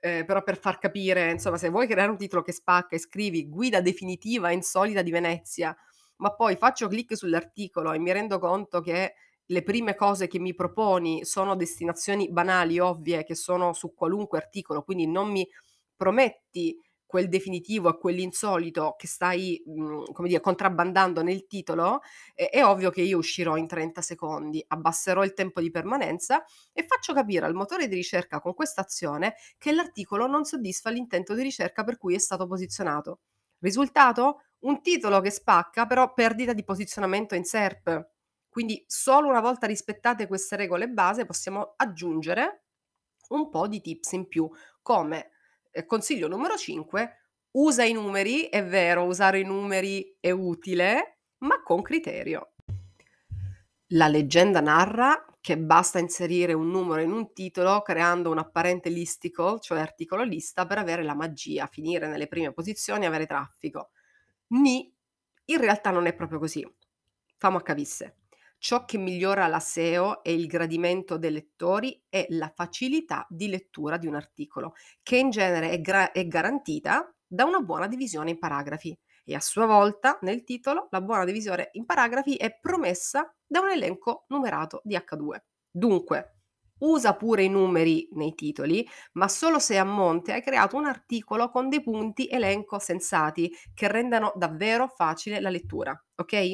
eh, 0.00 0.24
però 0.24 0.42
per 0.42 0.58
far 0.58 0.78
capire, 0.78 1.30
insomma, 1.30 1.58
se 1.58 1.68
vuoi 1.68 1.86
creare 1.86 2.10
un 2.10 2.16
titolo 2.16 2.42
che 2.42 2.50
spacca 2.50 2.96
e 2.96 2.98
scrivi 2.98 3.48
guida 3.48 3.80
definitiva 3.80 4.50
insolita 4.50 5.00
di 5.00 5.12
Venezia, 5.12 5.76
ma 6.16 6.34
poi 6.34 6.56
faccio 6.56 6.88
clic 6.88 7.16
sull'articolo 7.16 7.92
e 7.92 8.00
mi 8.00 8.10
rendo 8.10 8.40
conto 8.40 8.80
che 8.80 9.14
le 9.44 9.62
prime 9.62 9.94
cose 9.94 10.26
che 10.26 10.40
mi 10.40 10.52
proponi 10.52 11.24
sono 11.24 11.54
destinazioni 11.54 12.32
banali, 12.32 12.80
ovvie, 12.80 13.22
che 13.22 13.36
sono 13.36 13.72
su 13.74 13.94
qualunque 13.94 14.38
articolo, 14.38 14.82
quindi 14.82 15.06
non 15.06 15.30
mi 15.30 15.48
prometti 15.94 16.76
quel 17.10 17.28
definitivo 17.28 17.90
e 17.90 17.98
quell'insolito 17.98 18.94
che 18.96 19.08
stai, 19.08 19.60
mhmm, 19.66 20.12
come 20.12 20.28
dire, 20.28 20.40
contrabbandando 20.40 21.22
nel 21.22 21.46
titolo, 21.48 22.00
è 22.34 22.48
è 22.50 22.64
ovvio 22.64 22.90
che 22.90 23.02
io 23.02 23.18
uscirò 23.18 23.56
in 23.56 23.66
30 23.66 24.00
secondi, 24.00 24.64
abbasserò 24.68 25.24
il 25.24 25.34
tempo 25.34 25.60
di 25.60 25.70
permanenza 25.72 26.44
e 26.72 26.84
faccio 26.86 27.12
capire 27.12 27.46
al 27.46 27.54
motore 27.54 27.88
di 27.88 27.96
ricerca 27.96 28.40
con 28.40 28.54
questa 28.54 28.82
azione 28.82 29.34
che 29.58 29.72
l'articolo 29.72 30.26
non 30.28 30.44
soddisfa 30.44 30.90
l'intento 30.90 31.34
di 31.34 31.42
ricerca 31.42 31.82
per 31.82 31.98
cui 31.98 32.14
è 32.14 32.18
stato 32.18 32.46
posizionato. 32.46 33.20
Risultato? 33.58 34.42
Un 34.60 34.80
titolo 34.82 35.20
che 35.20 35.30
spacca, 35.30 35.86
però 35.86 36.12
perdita 36.12 36.52
di 36.52 36.62
posizionamento 36.62 37.34
in 37.34 37.44
SERP. 37.44 38.08
Quindi 38.48 38.84
solo 38.86 39.28
una 39.28 39.40
volta 39.40 39.66
rispettate 39.66 40.26
queste 40.28 40.54
regole 40.56 40.88
base 40.88 41.24
possiamo 41.24 41.74
aggiungere 41.76 42.64
un 43.30 43.48
po' 43.50 43.66
di 43.66 43.80
tips 43.80 44.12
in 44.12 44.28
più, 44.28 44.48
come 44.82 45.30
eh, 45.70 45.86
consiglio 45.86 46.28
numero 46.28 46.56
5, 46.56 47.16
usa 47.52 47.84
i 47.84 47.92
numeri, 47.92 48.44
è 48.44 48.64
vero, 48.64 49.04
usare 49.04 49.40
i 49.40 49.44
numeri 49.44 50.16
è 50.20 50.30
utile, 50.30 51.20
ma 51.38 51.62
con 51.62 51.82
criterio. 51.82 52.52
La 53.92 54.08
leggenda 54.08 54.60
narra 54.60 55.24
che 55.40 55.58
basta 55.58 55.98
inserire 55.98 56.52
un 56.52 56.70
numero 56.70 57.00
in 57.00 57.12
un 57.12 57.32
titolo 57.32 57.80
creando 57.82 58.30
un 58.30 58.38
apparente 58.38 58.90
listicle, 58.90 59.58
cioè 59.60 59.80
articolo 59.80 60.22
lista, 60.22 60.66
per 60.66 60.78
avere 60.78 61.02
la 61.02 61.14
magia, 61.14 61.66
finire 61.66 62.06
nelle 62.06 62.28
prime 62.28 62.52
posizioni 62.52 63.04
e 63.04 63.08
avere 63.08 63.26
traffico. 63.26 63.90
Ni, 64.48 64.92
in 65.46 65.58
realtà 65.58 65.90
non 65.90 66.06
è 66.06 66.14
proprio 66.14 66.38
così. 66.38 66.64
Famo 67.36 67.56
a 67.56 67.62
capisse. 67.62 68.19
Ciò 68.62 68.84
che 68.84 68.98
migliora 68.98 69.46
la 69.46 69.58
SEO 69.58 70.22
e 70.22 70.34
il 70.34 70.46
gradimento 70.46 71.16
dei 71.16 71.30
lettori 71.30 71.98
è 72.10 72.26
la 72.28 72.52
facilità 72.54 73.26
di 73.30 73.48
lettura 73.48 73.96
di 73.96 74.06
un 74.06 74.14
articolo, 74.14 74.74
che 75.02 75.16
in 75.16 75.30
genere 75.30 75.70
è, 75.70 75.80
gra- 75.80 76.12
è 76.12 76.26
garantita 76.26 77.10
da 77.26 77.44
una 77.46 77.60
buona 77.60 77.86
divisione 77.86 78.30
in 78.32 78.38
paragrafi 78.38 78.94
e 79.24 79.34
a 79.34 79.40
sua 79.40 79.64
volta 79.64 80.18
nel 80.22 80.44
titolo 80.44 80.88
la 80.90 81.00
buona 81.00 81.24
divisione 81.24 81.70
in 81.72 81.86
paragrafi 81.86 82.34
è 82.34 82.58
promessa 82.60 83.34
da 83.46 83.60
un 83.60 83.70
elenco 83.70 84.26
numerato 84.28 84.82
di 84.84 84.94
H2. 84.94 85.44
Dunque, 85.70 86.34
usa 86.80 87.14
pure 87.16 87.44
i 87.44 87.48
numeri 87.48 88.10
nei 88.12 88.34
titoli, 88.34 88.86
ma 89.12 89.28
solo 89.28 89.58
se 89.58 89.78
a 89.78 89.84
monte 89.84 90.34
hai 90.34 90.42
creato 90.42 90.76
un 90.76 90.84
articolo 90.84 91.48
con 91.48 91.70
dei 91.70 91.82
punti 91.82 92.28
elenco 92.28 92.78
sensati 92.78 93.50
che 93.72 93.88
rendano 93.88 94.32
davvero 94.36 94.86
facile 94.86 95.40
la 95.40 95.48
lettura, 95.48 95.98
ok? 96.16 96.52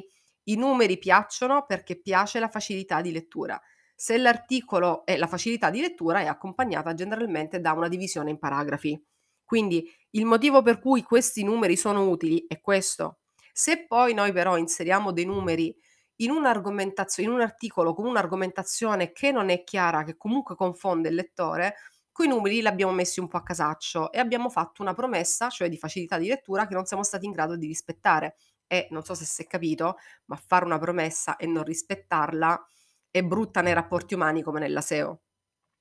I 0.48 0.56
numeri 0.56 0.98
piacciono 0.98 1.64
perché 1.66 2.00
piace 2.00 2.38
la 2.38 2.48
facilità 2.48 3.00
di 3.00 3.12
lettura. 3.12 3.60
Se 3.94 4.16
l'articolo 4.18 5.04
e 5.06 5.16
la 5.16 5.26
facilità 5.26 5.70
di 5.70 5.80
lettura 5.80 6.20
è 6.20 6.26
accompagnata 6.26 6.94
generalmente 6.94 7.60
da 7.60 7.72
una 7.72 7.88
divisione 7.88 8.30
in 8.30 8.38
paragrafi. 8.38 9.02
Quindi 9.44 9.90
il 10.10 10.24
motivo 10.24 10.62
per 10.62 10.78
cui 10.78 11.02
questi 11.02 11.42
numeri 11.42 11.76
sono 11.76 12.08
utili 12.08 12.44
è 12.46 12.60
questo. 12.60 13.20
Se 13.52 13.86
poi 13.86 14.12
noi 14.12 14.32
però 14.32 14.56
inseriamo 14.56 15.12
dei 15.12 15.24
numeri 15.24 15.74
in 16.16 16.30
in 16.30 17.30
un 17.30 17.40
articolo 17.40 17.94
con 17.94 18.06
un'argomentazione 18.06 19.12
che 19.12 19.32
non 19.32 19.48
è 19.50 19.64
chiara, 19.64 20.04
che 20.04 20.16
comunque 20.16 20.54
confonde 20.56 21.08
il 21.08 21.14
lettore, 21.14 21.74
quei 22.10 22.28
numeri 22.28 22.60
li 22.60 22.66
abbiamo 22.66 22.92
messi 22.92 23.20
un 23.20 23.28
po' 23.28 23.36
a 23.36 23.42
casaccio 23.42 24.10
e 24.10 24.18
abbiamo 24.18 24.48
fatto 24.48 24.80
una 24.82 24.94
promessa, 24.94 25.50
cioè 25.50 25.68
di 25.68 25.76
facilità 25.76 26.18
di 26.18 26.28
lettura, 26.28 26.66
che 26.66 26.74
non 26.74 26.86
siamo 26.86 27.02
stati 27.02 27.26
in 27.26 27.32
grado 27.32 27.56
di 27.56 27.66
rispettare 27.66 28.36
e 28.66 28.88
non 28.90 29.02
so 29.04 29.14
se 29.14 29.24
si 29.24 29.42
è 29.42 29.46
capito, 29.46 29.96
ma 30.26 30.36
fare 30.36 30.64
una 30.64 30.78
promessa 30.78 31.36
e 31.36 31.46
non 31.46 31.62
rispettarla 31.64 32.66
è 33.10 33.22
brutta 33.22 33.60
nei 33.60 33.72
rapporti 33.74 34.14
umani 34.14 34.42
come 34.42 34.60
nella 34.60 34.80
SEO. 34.80 35.20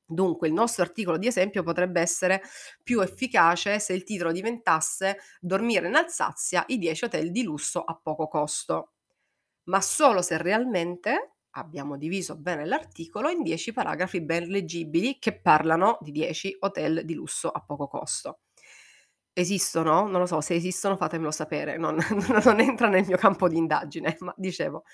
Dunque 0.07 0.47
il 0.47 0.53
nostro 0.53 0.83
articolo 0.83 1.17
di 1.17 1.27
esempio 1.27 1.63
potrebbe 1.63 1.99
essere 1.99 2.41
più 2.83 3.01
efficace 3.01 3.79
se 3.79 3.93
il 3.93 4.03
titolo 4.03 4.31
diventasse 4.31 5.17
Dormire 5.39 5.87
in 5.87 5.95
Alsazia, 5.95 6.63
i 6.67 6.77
10 6.77 7.05
hotel 7.05 7.31
di 7.31 7.43
lusso 7.43 7.83
a 7.83 7.99
poco 8.01 8.27
costo, 8.27 8.91
ma 9.65 9.81
solo 9.81 10.21
se 10.21 10.37
realmente 10.37 11.35
abbiamo 11.51 11.97
diviso 11.97 12.37
bene 12.37 12.65
l'articolo 12.65 13.29
in 13.29 13.41
10 13.43 13.73
paragrafi 13.73 14.21
ben 14.21 14.47
leggibili 14.47 15.17
che 15.19 15.39
parlano 15.39 15.97
di 16.01 16.11
10 16.11 16.57
hotel 16.59 17.05
di 17.05 17.13
lusso 17.15 17.49
a 17.49 17.61
poco 17.61 17.87
costo. 17.87 18.39
Esistono? 19.37 20.07
Non 20.07 20.21
lo 20.21 20.25
so, 20.25 20.39
se 20.39 20.53
esistono 20.55 20.95
fatemelo 20.95 21.29
sapere, 21.29 21.75
non 21.77 21.97
non 22.45 22.59
entra 22.61 22.87
nel 22.87 23.05
mio 23.05 23.17
campo 23.17 23.49
di 23.49 23.57
indagine, 23.57 24.15
ma 24.21 24.33
dicevo, 24.37 24.85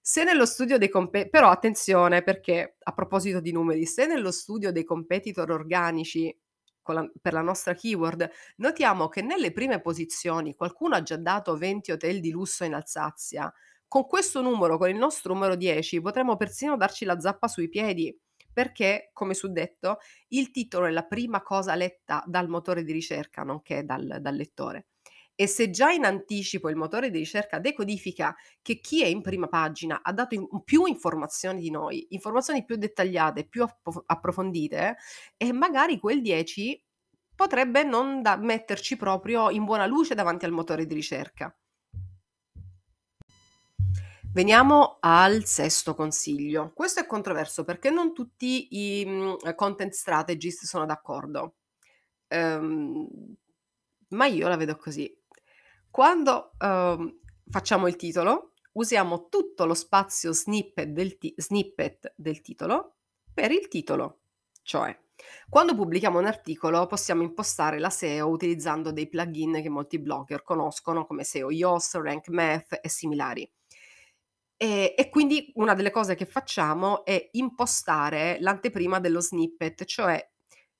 se 0.00 0.24
nello 0.24 0.44
studio 0.44 0.76
dei 0.76 0.88
compe 0.88 1.28
però 1.28 1.50
attenzione 1.50 2.22
perché, 2.24 2.78
a 2.82 2.92
proposito 2.92 3.38
di 3.40 3.52
numeri, 3.52 3.86
se 3.86 4.06
nello 4.06 4.32
studio 4.32 4.72
dei 4.72 4.82
competitor 4.82 5.50
organici 5.52 6.36
la 6.86 7.08
per 7.20 7.32
la 7.32 7.42
nostra 7.42 7.72
keyword 7.74 8.28
notiamo 8.56 9.08
che 9.08 9.22
nelle 9.22 9.52
prime 9.52 9.80
posizioni 9.80 10.56
qualcuno 10.56 10.96
ha 10.96 11.02
già 11.02 11.16
dato 11.16 11.56
20 11.56 11.92
hotel 11.92 12.18
di 12.18 12.32
lusso 12.32 12.64
in 12.64 12.74
Alsazia, 12.74 13.52
con 13.86 14.04
questo 14.06 14.42
numero, 14.42 14.78
con 14.78 14.88
il 14.88 14.96
nostro 14.96 15.32
numero 15.32 15.54
10, 15.54 16.00
potremmo 16.00 16.36
persino 16.36 16.76
darci 16.76 17.04
la 17.04 17.20
zappa 17.20 17.46
sui 17.46 17.68
piedi 17.68 18.12
perché, 18.52 19.10
come 19.12 19.34
suddetto, 19.34 19.98
il 20.28 20.50
titolo 20.50 20.86
è 20.86 20.90
la 20.90 21.04
prima 21.04 21.42
cosa 21.42 21.74
letta 21.74 22.22
dal 22.26 22.48
motore 22.48 22.84
di 22.84 22.92
ricerca, 22.92 23.42
nonché 23.42 23.84
dal, 23.84 24.18
dal 24.20 24.34
lettore. 24.34 24.86
E 25.34 25.46
se 25.46 25.70
già 25.70 25.90
in 25.90 26.04
anticipo 26.04 26.68
il 26.68 26.76
motore 26.76 27.10
di 27.10 27.16
ricerca 27.16 27.58
decodifica 27.58 28.36
che 28.60 28.78
chi 28.80 29.02
è 29.02 29.06
in 29.06 29.22
prima 29.22 29.48
pagina 29.48 30.00
ha 30.02 30.12
dato 30.12 30.34
in, 30.34 30.46
più 30.64 30.84
informazioni 30.84 31.62
di 31.62 31.70
noi, 31.70 32.08
informazioni 32.10 32.62
più 32.64 32.76
dettagliate, 32.76 33.48
più 33.48 33.62
app- 33.62 34.02
approfondite, 34.04 34.96
e 35.38 35.52
magari 35.52 35.98
quel 35.98 36.20
10 36.20 36.84
potrebbe 37.34 37.84
non 37.84 38.20
da 38.20 38.36
metterci 38.36 38.96
proprio 38.96 39.48
in 39.48 39.64
buona 39.64 39.86
luce 39.86 40.14
davanti 40.14 40.44
al 40.44 40.52
motore 40.52 40.84
di 40.84 40.92
ricerca. 40.92 41.54
Veniamo 44.32 44.98
al 45.00 45.44
sesto 45.44 45.96
consiglio. 45.96 46.72
Questo 46.72 47.00
è 47.00 47.06
controverso 47.06 47.64
perché 47.64 47.90
non 47.90 48.14
tutti 48.14 48.68
i 48.70 49.36
content 49.56 49.92
strategist 49.92 50.66
sono 50.66 50.86
d'accordo, 50.86 51.56
um, 52.28 53.08
ma 54.10 54.26
io 54.26 54.46
la 54.46 54.56
vedo 54.56 54.76
così. 54.76 55.12
Quando 55.90 56.52
um, 56.60 57.18
facciamo 57.48 57.88
il 57.88 57.96
titolo, 57.96 58.52
usiamo 58.74 59.28
tutto 59.28 59.64
lo 59.66 59.74
spazio 59.74 60.32
snippet 60.32 60.90
del, 60.90 61.18
ti- 61.18 61.34
snippet 61.36 62.14
del 62.16 62.40
titolo 62.40 62.98
per 63.34 63.50
il 63.50 63.66
titolo, 63.66 64.20
cioè 64.62 64.96
quando 65.48 65.74
pubblichiamo 65.74 66.20
un 66.20 66.26
articolo 66.26 66.86
possiamo 66.86 67.22
impostare 67.22 67.80
la 67.80 67.90
SEO 67.90 68.28
utilizzando 68.28 68.92
dei 68.92 69.08
plugin 69.08 69.60
che 69.60 69.68
molti 69.68 69.98
blogger 69.98 70.44
conoscono 70.44 71.04
come 71.04 71.24
SEO 71.24 71.50
Yoast, 71.50 71.96
Rank 71.96 72.28
Math 72.28 72.78
e 72.80 72.88
similari. 72.88 73.50
E, 74.62 74.94
e 74.94 75.08
quindi 75.08 75.50
una 75.54 75.72
delle 75.72 75.90
cose 75.90 76.14
che 76.14 76.26
facciamo 76.26 77.02
è 77.06 77.30
impostare 77.32 78.36
l'anteprima 78.40 79.00
dello 79.00 79.20
snippet, 79.20 79.84
cioè 79.84 80.22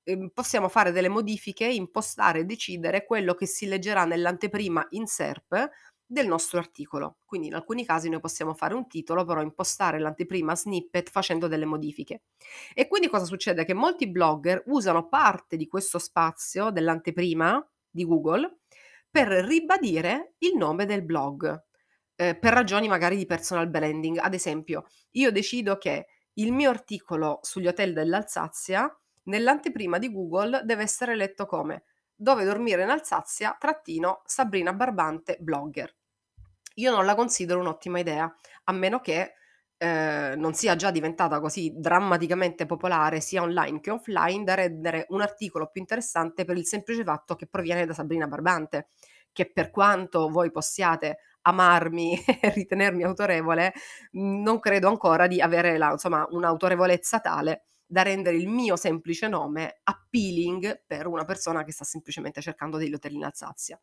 ehm, 0.03 0.29
possiamo 0.35 0.69
fare 0.69 0.93
delle 0.93 1.09
modifiche, 1.09 1.65
impostare 1.65 2.41
e 2.41 2.45
decidere 2.45 3.07
quello 3.07 3.33
che 3.33 3.47
si 3.47 3.65
leggerà 3.67 4.05
nell'anteprima 4.05 4.87
in 4.91 5.07
SERP 5.07 5.71
del 6.05 6.27
nostro 6.27 6.59
articolo. 6.59 7.21
Quindi 7.25 7.47
in 7.47 7.55
alcuni 7.55 7.87
casi 7.87 8.11
noi 8.11 8.21
possiamo 8.21 8.53
fare 8.53 8.75
un 8.75 8.87
titolo, 8.87 9.25
però 9.25 9.41
impostare 9.41 9.99
l'anteprima 9.99 10.55
snippet 10.55 11.09
facendo 11.09 11.49
delle 11.49 11.65
modifiche. 11.65 12.25
E 12.75 12.87
quindi 12.87 13.09
cosa 13.09 13.25
succede? 13.25 13.65
Che 13.65 13.73
molti 13.73 14.11
blogger 14.11 14.63
usano 14.67 15.09
parte 15.09 15.57
di 15.57 15.67
questo 15.67 15.99
spazio 15.99 16.69
dell'anteprima 16.71 17.67
di 17.89 18.05
Google 18.05 18.59
per 19.11 19.29
ribadire 19.29 20.35
il 20.41 20.55
nome 20.57 20.85
del 20.85 21.03
blog 21.03 21.69
eh, 22.21 22.35
per 22.35 22.53
ragioni 22.53 22.87
magari 22.87 23.17
di 23.17 23.25
personal 23.25 23.71
branding. 23.71 24.19
Ad 24.19 24.35
esempio, 24.35 24.85
io 25.13 25.33
decido 25.33 25.79
che 25.79 26.07
il 26.35 26.53
mio 26.53 26.69
articolo 26.69 27.39
sugli 27.41 27.67
hotel 27.67 27.95
dell'Alsazia 27.95 28.95
nell'anteprima 29.25 29.97
di 29.97 30.13
Google 30.13 30.61
deve 30.65 30.83
essere 30.83 31.17
letto 31.17 31.47
come 31.47 31.85
dove 32.15 32.45
dormire 32.45 32.83
in 32.83 32.91
Alsazia, 32.91 33.57
trattino 33.59 34.21
Sabrina 34.27 34.75
Barbante, 34.75 35.39
blogger. 35.41 35.97
Io 36.75 36.91
non 36.91 37.07
la 37.07 37.15
considero 37.15 37.61
un'ottima 37.61 37.99
idea, 37.99 38.31
a 38.65 38.73
meno 38.73 39.01
che 39.01 39.37
eh, 39.79 40.35
non 40.37 40.53
sia 40.53 40.77
già 40.77 40.91
diventata 40.91 41.41
così 41.41 41.73
drammaticamente 41.75 42.67
popolare 42.67 43.23
sia 43.23 43.41
online 43.41 43.81
che 43.81 43.91
offline 43.91 44.45
da 44.45 44.53
rendere 44.53 45.07
un 45.09 45.23
articolo 45.23 45.71
più 45.71 45.81
interessante 45.81 46.45
per 46.45 46.59
il 46.59 46.67
semplice 46.67 47.03
fatto 47.03 47.35
che 47.35 47.47
proviene 47.47 47.87
da 47.87 47.95
Sabrina 47.95 48.27
Barbante, 48.27 48.89
che 49.33 49.51
per 49.51 49.71
quanto 49.71 50.29
voi 50.29 50.51
possiate 50.51 51.21
amarmi 51.43 52.17
e 52.41 52.51
ritenermi 52.51 53.03
autorevole, 53.05 53.73
mhmm, 54.13 54.43
non 54.43 54.59
credo 54.61 54.89
ancora 54.89 55.27
di 55.27 55.41
avere 55.41 55.77
la 55.79 55.91
insomma, 55.93 56.27
un'autorevolezza 56.31 57.21
tale 57.21 57.65
da 57.87 58.03
rendere 58.03 58.37
il 58.37 58.49
mio 58.49 58.77
semplice 58.77 59.27
nome 59.29 59.81
appealing 59.83 60.85
per 60.87 61.07
una 61.07 61.25
persona 61.25 61.65
che 61.65 61.73
sta 61.73 61.85
semplicemente 61.85 62.41
cercando 62.41 62.77
degli 62.77 62.95
hotel 62.95 63.15
in 63.15 63.25
Alsazia. 63.25 63.81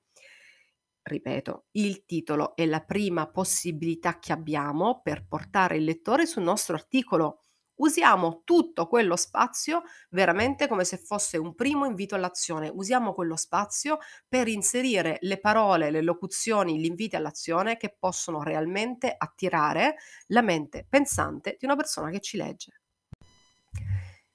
Ripeto, 1.01 1.67
il 1.71 2.03
titolo 2.05 2.53
è 2.55 2.65
la 2.65 2.81
prima 2.81 3.27
possibilità 3.29 4.19
che 4.19 4.33
abbiamo 4.33 4.99
per 5.01 5.25
portare 5.25 5.77
il 5.77 5.85
lettore 5.85 6.25
sul 6.25 6.43
nostro 6.43 6.75
articolo. 6.75 7.39
Usiamo 7.77 8.41
tutto 8.43 8.88
quello 8.88 9.15
spazio 9.15 9.84
veramente 10.10 10.67
come 10.67 10.84
se 10.84 10.98
fosse 10.98 11.38
un 11.38 11.55
primo 11.55 11.86
invito 11.86 12.15
all'azione. 12.15 12.69
Usiamo 12.69 13.13
quello 13.13 13.36
spazio 13.36 13.98
per 14.27 14.48
inserire 14.48 15.17
le 15.22 15.39
parole, 15.39 15.89
le 15.91 16.01
locuzioni, 16.01 16.79
gli 16.79 16.86
inviti 16.86 17.15
all'azione 17.15 17.77
che 17.77 17.96
possono 17.98 18.43
realmente 18.43 19.13
attirare 19.17 19.98
la 20.27 20.41
mente 20.41 20.86
pensante 20.88 21.55
di 21.60 21.65
una 21.65 21.75
persona 21.75 22.10
che 22.10 22.19
ci 22.19 22.38
legge. 22.38 22.81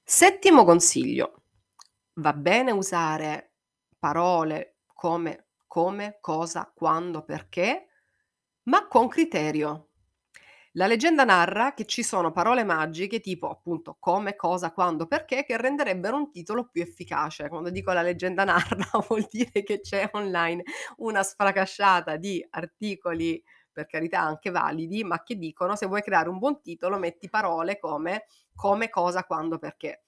Settimo 0.03 0.65
consiglio. 0.65 1.43
Va 2.15 2.33
bene 2.33 2.71
usare 2.71 3.53
parole 3.97 4.77
come 4.93 5.47
come, 5.73 6.19
cosa, 6.21 6.71
quando, 6.71 7.23
perché, 7.23 7.87
ma 8.65 8.87
con 8.87 9.07
criterio. 9.07 9.92
La 10.75 10.87
leggenda 10.87 11.23
narra 11.23 11.75
che 11.75 11.85
ci 11.85 12.01
sono 12.01 12.31
parole 12.31 12.63
magiche 12.63 13.19
tipo 13.19 13.47
appunto 13.47 13.95
come, 13.99 14.35
cosa, 14.35 14.71
quando, 14.71 15.05
perché 15.05 15.43
che 15.43 15.55
renderebbero 15.55 16.17
un 16.17 16.31
titolo 16.31 16.67
più 16.67 16.81
efficace. 16.81 17.47
Quando 17.47 17.69
dico 17.69 17.91
la 17.91 18.01
leggenda 18.01 18.43
narra 18.45 18.87
vuol 19.07 19.27
dire 19.29 19.61
che 19.63 19.81
c'è 19.81 20.09
online 20.13 20.63
una 20.97 21.21
sfracasciata 21.21 22.15
di 22.17 22.43
articoli, 22.49 23.41
per 23.71 23.85
carità 23.85 24.21
anche 24.21 24.49
validi, 24.49 25.03
ma 25.03 25.21
che 25.21 25.35
dicono 25.35 25.75
se 25.75 25.85
vuoi 25.85 26.01
creare 26.01 26.29
un 26.29 26.39
buon 26.39 26.59
titolo 26.61 26.97
metti 26.97 27.29
parole 27.29 27.77
come 27.77 28.25
come, 28.55 28.89
cosa, 28.89 29.25
quando, 29.25 29.59
perché. 29.59 30.05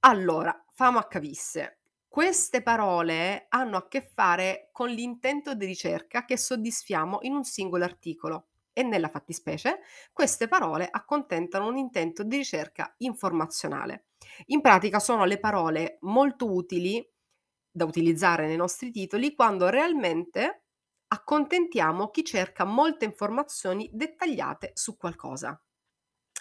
Allora, 0.00 0.64
famo 0.72 0.98
a 0.98 1.06
capisse. 1.06 1.78
Queste 2.06 2.62
parole 2.62 3.46
hanno 3.48 3.78
a 3.78 3.88
che 3.88 4.02
fare 4.14 4.68
con 4.70 4.88
l'intento 4.90 5.54
di 5.54 5.66
ricerca 5.66 6.24
che 6.24 6.36
soddisfiamo 6.36 7.20
in 7.22 7.34
un 7.34 7.44
singolo 7.44 7.84
articolo 7.84 8.48
e 8.72 8.82
nella 8.82 9.08
fattispecie 9.08 9.80
queste 10.12 10.48
parole 10.48 10.88
accontentano 10.90 11.66
un 11.66 11.76
intento 11.76 12.22
di 12.22 12.36
ricerca 12.36 12.94
informazionale. 12.98 14.06
In 14.46 14.60
pratica 14.60 14.98
sono 14.98 15.24
le 15.24 15.38
parole 15.38 15.98
molto 16.02 16.52
utili 16.52 17.06
da 17.70 17.84
utilizzare 17.84 18.46
nei 18.46 18.56
nostri 18.56 18.90
titoli 18.90 19.34
quando 19.34 19.68
realmente 19.68 20.64
accontentiamo 21.08 22.08
chi 22.08 22.24
cerca 22.24 22.64
molte 22.64 23.04
informazioni 23.04 23.90
dettagliate 23.92 24.72
su 24.74 24.96
qualcosa. 24.96 25.60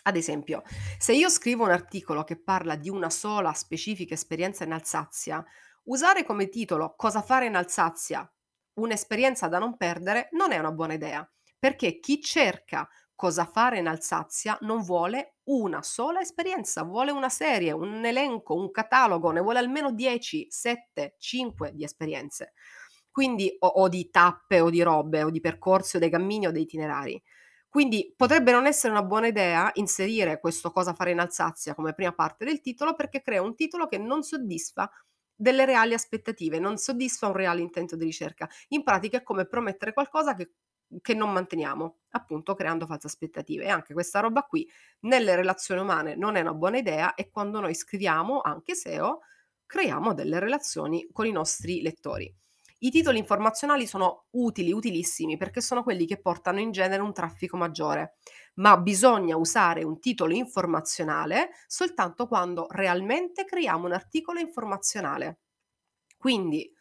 Ad 0.04 0.16
esempio, 0.16 0.64
se 0.98 1.14
io 1.14 1.30
scrivo 1.30 1.64
un 1.64 1.72
articolo 1.72 2.24
che 2.24 2.42
parla 2.42 2.76
di 2.76 2.90
una 2.90 3.10
sola 3.10 3.54
specifica 3.54 4.14
esperienza 4.14 4.64
in 4.64 4.72
Alsazia, 4.72 5.44
usare 5.84 6.24
come 6.24 6.50
titolo 6.50 6.96
Cosa 6.96 7.22
fare 7.22 7.46
in 7.46 7.56
Alsazia, 7.56 8.30
un'esperienza 8.76 9.48
da 9.48 9.60
non 9.60 9.78
perdere, 9.78 10.30
non 10.32 10.52
è 10.52 10.58
una 10.58 10.72
buona 10.72 10.94
idea, 10.94 11.30
perché 11.62 12.00
chi 12.00 12.20
cerca 12.20 12.90
cosa 13.14 13.46
fare 13.46 13.78
in 13.78 13.86
Alsazia 13.88 14.58
non 14.62 14.82
vuole 14.82 15.36
una 15.44 15.84
sola 15.84 16.22
esperienza, 16.22 16.82
vuole 16.82 17.12
una 17.12 17.30
serie, 17.30 17.72
un 17.72 18.04
elenco, 18.04 18.56
un 18.56 18.72
catalogo, 18.72 19.30
ne 19.30 19.42
vuole 19.42 19.60
almeno 19.60 19.92
10, 19.92 20.48
7, 20.50 21.18
5 21.20 21.72
di 21.76 21.84
esperienze. 21.84 22.54
Quindi 23.12 23.56
o, 23.60 23.68
o 23.68 23.90
di 23.90 24.10
tappe 24.10 24.60
o 24.60 24.72
di 24.72 24.82
robe 24.82 25.22
o 25.22 25.30
di 25.30 25.40
percorsi 25.40 25.98
o 25.98 26.00
dei 26.00 26.10
cammini 26.10 26.48
o 26.48 26.52
dei 26.52 26.64
itinerari. 26.64 27.22
Quindi 27.70 28.12
potrebbe 28.18 28.52
non 28.52 28.66
essere 28.66 28.92
una 28.92 29.04
buona 29.04 29.28
idea 29.28 29.70
inserire 29.76 30.40
questo 30.40 30.72
cosa 30.72 30.96
fare 30.96 31.12
in 31.12 31.20
Alsazia 31.20 31.76
come 31.76 31.94
prima 31.94 32.12
parte 32.14 32.44
del 32.44 32.60
titolo 32.60 32.96
perché 32.96 33.22
crea 33.22 33.44
un 33.44 33.54
titolo 33.56 33.86
che 33.86 34.00
non 34.00 34.24
soddisfa 34.24 34.90
delle 35.36 35.66
reali 35.66 35.94
aspettative, 35.94 36.58
non 36.58 36.78
soddisfa 36.78 37.28
un 37.28 37.34
reale 37.34 37.62
intento 37.62 37.96
di 37.96 38.06
ricerca. 38.06 38.50
In 38.70 38.84
pratica 38.84 39.18
è 39.18 39.24
come 39.24 39.46
promettere 39.46 39.94
qualcosa 39.94 40.34
che, 40.34 40.54
che 41.02 41.14
non 41.14 41.32
manteniamo, 41.32 42.00
appunto 42.12 42.54
creando 42.54 42.86
false 42.86 43.08
aspettative. 43.08 43.66
E 43.66 43.70
anche 43.70 43.94
questa 43.94 44.20
roba 44.20 44.44
qui 44.44 44.70
nelle 45.02 45.36
relazioni 45.36 45.82
umane 45.82 46.16
non 46.16 46.36
è 46.36 46.42
una 46.42 46.54
buona 46.54 46.78
idea 46.78 47.14
e 47.16 47.30
quando 47.30 47.60
noi 47.60 47.74
scriviamo, 47.74 48.42
anche 48.42 48.76
SEO, 48.76 49.22
creiamo 49.66 50.14
delle 50.14 50.40
relazioni 50.40 51.08
con 51.12 51.26
i 51.26 51.32
nostri 51.32 51.82
lettori. 51.82 52.34
I 52.84 52.90
titoli 52.90 53.20
informazionali 53.20 53.86
sono 53.86 54.26
utili, 54.32 54.72
utilissimi, 54.72 55.38
perché 55.38 55.62
sono 55.62 55.84
quelli 55.84 56.08
che 56.08 56.20
portano 56.20 56.60
in 56.60 56.72
genere 56.72 57.04
un 57.04 57.14
traffico 57.14 57.56
maggiore, 57.56 58.16
ma 58.56 58.76
bisogna 58.78 59.38
usare 59.38 59.84
un 59.84 60.00
titolo 60.00 60.34
informazionale 60.34 61.52
soltanto 61.68 62.28
quando 62.28 62.66
realmente 62.72 63.46
creiamo 63.46 63.86
un 63.86 63.94
articolo 63.94 64.40
informazionale. 64.40 65.42
Quindi, 66.18 66.74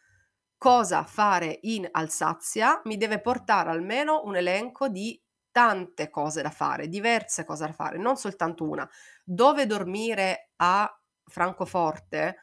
cosa 0.61 1.03
fare 1.05 1.57
in 1.63 1.87
Alsazia 1.89 2.81
mi 2.83 2.95
deve 2.95 3.19
portare 3.19 3.71
almeno 3.71 4.21
un 4.25 4.35
elenco 4.35 4.89
di 4.89 5.19
tante 5.49 6.11
cose 6.11 6.43
da 6.43 6.51
fare, 6.51 6.87
diverse 6.87 7.45
cose 7.45 7.65
da 7.65 7.73
fare, 7.73 7.97
non 7.97 8.15
soltanto 8.15 8.69
una. 8.69 8.87
Dove 9.23 9.65
dormire 9.65 10.51
a 10.57 10.87
Francoforte? 11.25 12.35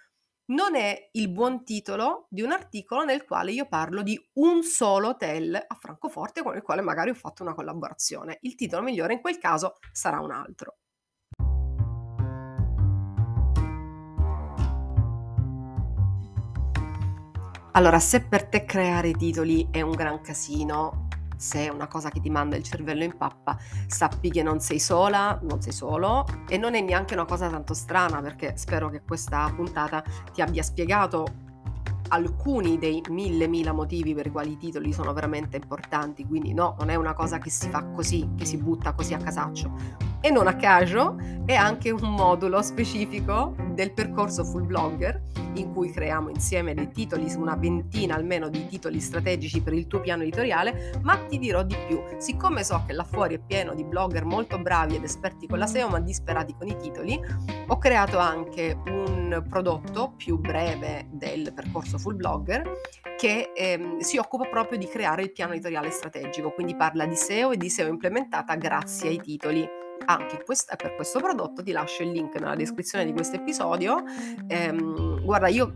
non 0.51 0.75
è 0.75 1.11
il 1.13 1.31
buon 1.31 1.63
titolo 1.63 2.27
di 2.31 2.41
un 2.41 2.53
articolo 2.53 3.05
nel 3.05 3.25
quale 3.25 3.53
io 3.53 3.69
parlo 3.69 4.01
di 4.01 4.19
un 4.37 4.63
solo 4.63 5.09
hotel 5.09 5.55
a 5.55 5.75
Francoforte 5.75 6.43
con 6.43 6.57
il 6.57 6.63
quale 6.63 6.81
magari 6.81 7.11
ho 7.11 7.15
fatto 7.15 7.43
una 7.43 7.53
collaborazione. 7.53 8.39
Il 8.41 8.55
titolo 8.55 8.83
migliore 8.83 9.13
in 9.13 9.21
quel 9.21 9.37
caso 9.37 9.77
sarà 9.93 10.21
un 10.21 10.31
altro. 10.31 10.79
Allora, 17.73 17.99
se 18.01 18.23
per 18.23 18.47
te 18.47 18.65
creare 18.65 19.13
titoli 19.13 19.69
è 19.71 19.83
un 19.83 19.93
gran 19.93 20.21
casino, 20.21 21.09
se 21.37 21.67
è 21.67 21.69
una 21.69 21.87
cosa 21.87 22.11
che 22.11 22.21
ti 22.21 22.31
manda 22.31 22.57
il 22.57 22.65
cervello 22.65 23.05
in 23.05 23.17
pappa, 23.17 23.57
sappi 23.87 24.31
che 24.31 24.43
non 24.43 24.61
sei 24.61 24.81
sola, 24.81 25.39
non 25.43 25.61
sei 25.61 25.73
solo 25.73 26.27
e 26.49 26.59
non 26.59 26.75
è 26.75 26.81
neanche 26.81 27.15
una 27.15 27.25
cosa 27.25 27.49
tanto 27.49 27.75
strana 27.75 28.21
perché 28.21 28.57
spero 28.57 28.89
che 28.89 29.03
questa 29.03 29.53
puntata 29.55 30.03
ti 30.33 30.43
abbia 30.43 30.63
spiegato 30.63 31.47
alcuni 32.09 32.79
dei 32.79 33.03
mille 33.11 33.47
mila 33.47 33.73
motivi 33.73 34.15
per 34.15 34.27
i 34.27 34.31
quali 34.31 34.53
i 34.53 34.57
titoli 34.57 34.93
sono 34.93 35.13
veramente 35.13 35.57
importanti, 35.57 36.27
quindi 36.27 36.55
no, 36.55 36.75
non 36.79 36.89
è 36.89 36.95
una 36.95 37.15
cosa 37.15 37.39
che 37.39 37.51
si 37.51 37.69
fa 37.69 37.85
così, 37.85 38.31
che 38.37 38.45
si 38.45 38.57
butta 38.57 38.93
così 38.93 39.15
a 39.15 39.19
casaccio. 39.19 40.07
E 40.21 40.31
non 40.31 40.49
a 40.49 40.57
caso 40.57 41.17
è 41.45 41.55
anche 41.55 41.91
un 41.91 42.15
modulo 42.15 42.61
specifico 42.63 43.55
del 43.73 43.93
percorso 43.93 44.43
full 44.45 44.67
blogger 44.67 45.23
in 45.61 45.73
cui 45.73 45.91
creiamo 45.91 46.29
insieme 46.29 46.75
dei 46.75 46.91
titoli, 46.91 47.33
una 47.35 47.57
ventina 47.57 48.15
almeno 48.15 48.49
di 48.49 48.67
titoli 48.67 49.01
strategici 49.01 49.61
per 49.61 49.73
il 49.73 49.87
tuo 49.87 50.01
piano 50.01 50.23
editoriale, 50.23 51.01
ma 51.03 51.17
ti 51.27 51.39
dirò 51.39 51.63
di 51.63 51.77
più. 51.87 52.03
Siccome 52.19 52.65
so 52.65 52.83
che 52.87 52.93
là 52.93 53.05
fuori 53.05 53.35
è 53.35 53.39
pieno 53.39 53.75
di 53.75 53.85
blogger 53.85 54.25
molto 54.25 54.59
bravi 54.59 54.97
ed 54.97 55.05
esperti 55.05 55.47
con 55.47 55.59
la 55.59 55.67
SEO 55.67 55.89
ma 55.89 56.01
disperati 56.01 56.55
con 56.57 56.69
i 56.69 56.77
titoli, 56.77 57.21
ho 57.67 57.79
creato 57.79 58.19
anche 58.19 58.81
un 58.87 59.45
prodotto 59.49 60.15
più 60.17 60.39
breve 60.39 61.09
del 61.11 61.53
percorso 61.55 61.99
full 61.99 62.17
blogger 62.17 62.63
che 63.17 63.53
ehm, 63.55 63.99
si 63.99 64.17
occupa 64.17 64.47
proprio 64.47 64.79
di 64.79 64.87
creare 64.87 65.23
il 65.23 65.33
piano 65.33 65.53
editoriale 65.53 65.91
strategico, 65.91 66.51
quindi 66.51 66.77
parla 66.77 67.05
di 67.05 67.17
SEO 67.17 67.51
e 67.51 67.57
di 67.57 67.69
SEO 67.69 67.89
implementata 67.89 68.55
grazie 68.55 69.09
ai 69.09 69.21
titoli 69.21 69.69
anche 70.07 70.43
quest- 70.45 70.75
per 70.77 70.95
questo 70.95 71.21
prodotto 71.21 71.63
ti 71.63 71.73
lascio 71.73 72.03
il 72.03 72.11
link 72.11 72.35
nella 72.39 72.55
descrizione 72.55 73.05
di 73.05 73.13
questo 73.13 73.37
episodio. 73.37 74.03
Ehm, 74.47 75.18
guarda, 75.29 75.49
io 75.49 75.75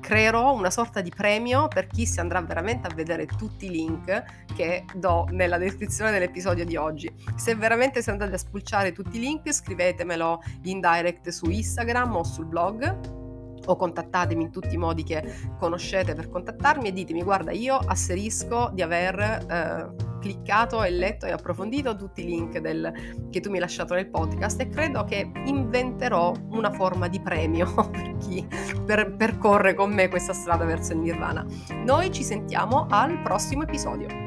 creerò 0.00 0.54
una 0.54 0.70
sorta 0.70 1.02
di 1.02 1.10
premio 1.14 1.68
per 1.68 1.88
chi 1.88 2.06
si 2.06 2.20
andrà 2.20 2.40
veramente 2.40 2.86
a 2.86 2.94
vedere 2.94 3.26
tutti 3.26 3.66
i 3.66 3.70
link 3.70 4.46
che 4.54 4.86
do 4.94 5.26
nella 5.30 5.58
descrizione 5.58 6.10
dell'episodio 6.10 6.64
di 6.64 6.76
oggi. 6.76 7.14
Se 7.36 7.54
veramente 7.54 8.00
siete 8.00 8.12
andati 8.12 8.32
a 8.32 8.38
spulciare 8.38 8.92
tutti 8.92 9.18
i 9.18 9.20
link, 9.20 9.52
scrivetemelo 9.52 10.42
in 10.62 10.80
direct 10.80 11.28
su 11.28 11.50
Instagram 11.50 12.16
o 12.16 12.24
sul 12.24 12.46
blog 12.46 13.23
o 13.66 13.76
contattatemi 13.76 14.44
in 14.44 14.50
tutti 14.50 14.74
i 14.74 14.78
modi 14.78 15.02
che 15.02 15.22
conoscete 15.58 16.14
per 16.14 16.28
contattarmi 16.28 16.88
e 16.88 16.92
ditemi 16.92 17.22
guarda 17.22 17.52
io 17.52 17.76
asserisco 17.76 18.70
di 18.72 18.82
aver 18.82 19.18
eh, 19.18 20.12
cliccato 20.24 20.82
e 20.82 20.90
letto 20.90 21.26
e 21.26 21.32
approfondito 21.32 21.96
tutti 21.96 22.22
i 22.22 22.24
link 22.24 22.58
del, 22.58 22.90
che 23.30 23.40
tu 23.40 23.50
mi 23.50 23.56
hai 23.56 23.60
lasciato 23.60 23.92
nel 23.92 24.08
podcast 24.08 24.58
e 24.60 24.68
credo 24.68 25.04
che 25.04 25.30
inventerò 25.44 26.32
una 26.50 26.70
forma 26.70 27.08
di 27.08 27.20
premio 27.20 27.74
per 27.92 28.16
chi 28.16 28.46
per, 28.86 29.14
percorre 29.16 29.74
con 29.74 29.92
me 29.92 30.08
questa 30.08 30.32
strada 30.32 30.64
verso 30.64 30.92
il 30.92 31.00
nirvana. 31.00 31.44
Noi 31.84 32.10
ci 32.10 32.22
sentiamo 32.22 32.86
al 32.88 33.20
prossimo 33.20 33.64
episodio. 33.64 34.23